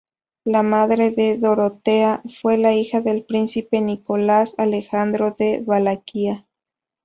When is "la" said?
0.45-0.63, 2.57-2.73